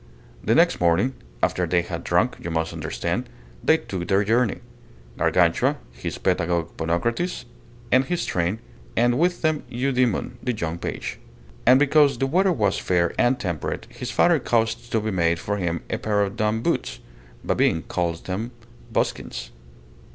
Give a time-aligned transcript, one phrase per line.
[0.43, 1.13] The next morning
[1.43, 3.29] after they had drunk, you must understand
[3.63, 4.61] they took their journey;
[5.15, 7.45] Gargantua, his pedagogue Ponocrates,
[7.91, 8.57] and his train,
[8.97, 11.19] and with them Eudemon, the young page.
[11.67, 15.57] And because the weather was fair and temperate, his father caused to be made for
[15.57, 16.97] him a pair of dun boots,
[17.43, 18.49] Babin calls them
[18.91, 19.51] buskins.